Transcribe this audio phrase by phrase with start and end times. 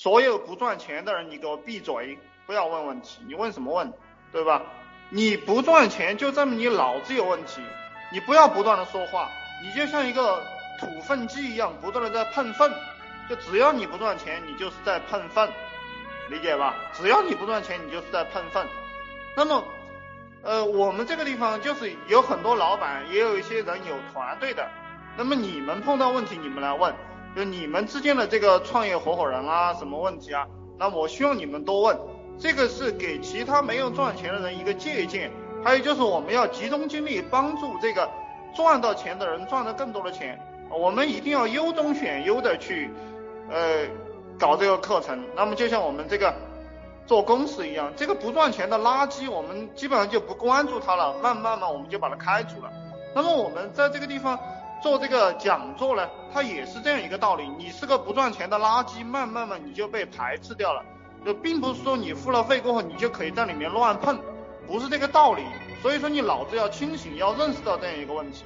[0.00, 2.16] 所有不赚钱的人，你给我闭嘴，
[2.46, 3.92] 不要问问题，你问什么问，
[4.30, 4.62] 对吧？
[5.10, 7.60] 你不赚钱就证明你脑子有问题，
[8.12, 9.28] 你不要不断的说话，
[9.60, 10.40] 你就像一个
[10.78, 12.72] 土粪机一样，不断的在碰粪，
[13.28, 15.50] 就只要你不赚钱，你就是在碰粪，
[16.30, 16.76] 理解吧？
[16.92, 18.64] 只要你不赚钱，你就是在碰粪。
[19.36, 19.64] 那么。
[20.44, 24.64] 呃，我们这个地方就是有很多老板，也有一些人有团队的。
[25.16, 26.94] 那么你们碰到问题，你们来问，
[27.38, 30.44] 就你们之间的这个创业合伙人啊，什么问题啊？
[30.76, 31.96] 那我希望你们多问，
[32.36, 35.30] 这个是给其他没有赚钱的人一个借鉴。
[35.64, 38.10] 还有就是我们要集中精力帮助这个
[38.56, 40.36] 赚到钱的人赚到更多的钱。
[40.68, 42.90] 我们一定要优中选优的去
[43.48, 43.86] 呃
[44.36, 45.24] 搞这个课程。
[45.36, 46.34] 那么就像我们这个。
[47.06, 52.70] 做公司一样，这个不赚钱的垃圾，我们基本上就不关注它了，慢慢慢我们就把它开除了。
[53.14, 54.38] 那么我们在这个地方
[54.80, 57.48] 做这个讲座呢，它也是这样一个道理。
[57.58, 60.84] 你是个不赚钱的垃圾，慢慢慢你就被排斥掉了。
[61.24, 64.18] 就并不是说你付了费过后，你就可以在里面乱碰，
[64.66, 65.42] 不是这个道理。
[65.82, 68.44] 所以说你脑子要清醒，要认识到这样一个问题，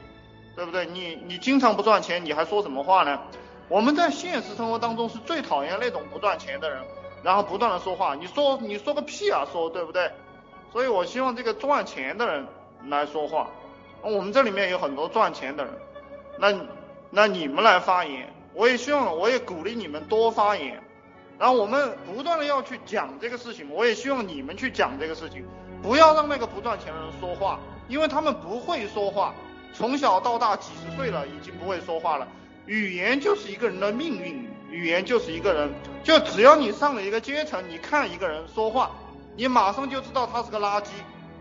[0.57, 0.87] 对不对？
[0.87, 3.21] 你你经常不赚钱，你还说什么话呢？
[3.69, 6.83] 我们在现实生活当中是最讨厌那种不赚钱的人。
[7.23, 10.11] 然后不断的说话，你说你说个屁啊，说对不对？
[10.73, 12.45] 所以我希望这个赚钱的人
[12.89, 13.49] 来说话。
[14.03, 15.73] 我们这里面有很多赚钱的人，
[16.43, 16.53] 那
[17.09, 20.83] 那你们来发言，我也希望我也鼓励你们多发言。
[21.39, 25.47] 然后我们不断的要去讲这个事情，我也希望你们去讲这个事情，
[25.81, 29.33] 不要让那个不赚钱的人说话，因为他们不会说话，
[29.73, 32.27] 从小到大几十岁了，已经不会说话了。
[32.67, 35.71] 语言就是一个人的命运，语言就是一个人，
[36.03, 38.91] 就只要你上了一个阶层，你看一个人说话，
[39.37, 40.89] 你马上就知道他是个垃圾，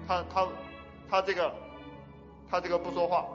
[0.07, 0.47] 他他
[1.09, 1.51] 他这个
[2.51, 3.25] 他这个不说话。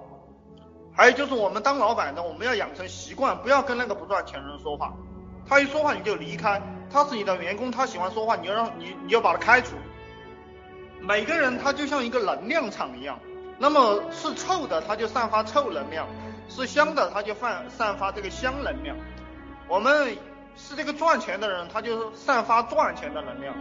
[0.96, 4.94] 还有就是我们当老板的，我们要养成习惯，不要跟那个不赚钱人说话，
[5.46, 9.76] 他一说话你就离开，他是你的员工，他喜欢说话，你要让你你要把他开除。
[11.00, 13.18] 每个人他就像一个能量场一样，
[13.58, 16.06] 那么是臭的，他就散发臭能量。
[16.48, 18.96] 是香的，它就散散发这个香能量。
[19.66, 20.16] 我们
[20.54, 23.52] 是这个赚钱的人，他就散发赚钱的能量。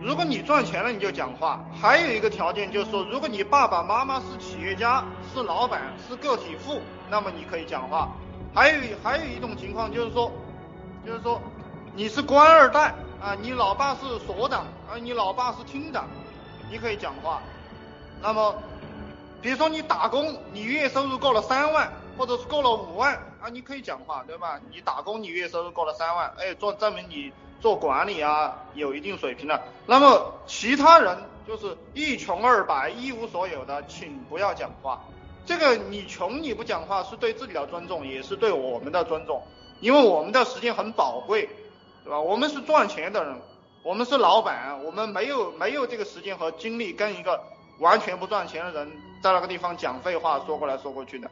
[0.00, 1.64] 如果你赚钱了，你就讲话。
[1.80, 8.08] 还有一个条件就是说，如果你爸爸妈妈是企业家、是老板、是个体户，那么你可以讲话。
[8.54, 10.30] 还有还有一种情况就是说，
[11.04, 11.40] 就是说
[11.94, 16.06] 你是官二代啊，你老爸是所长啊，你老爸是厅长，
[16.70, 17.40] 你可以讲话。
[18.20, 18.54] 那么。
[19.42, 24.58] 比如说你打工，你月收入够了三万，或者是够了五万啊，你可以讲话，对吧？
[24.72, 27.30] 你打工，你月收入够了三万，哎，做证明你
[27.60, 29.62] 做管理啊有一定水平的。
[29.86, 35.00] 那么其他人就是一穷二白一无所有的，请不要讲话。
[35.44, 39.42] 这个你穷你不讲话是对自己的尊重，也是对我们的尊重，
[39.80, 41.48] 因为我们的时间很宝贵，
[42.04, 42.20] 对吧？
[42.20, 43.36] 我们是赚钱的人，
[43.82, 47.40] 我们是老板，我们没有没有这个时间和精力跟一个。
[47.78, 48.90] 完全不赚钱的人，
[49.22, 51.30] 在那个地方讲废话，说过来说过去的。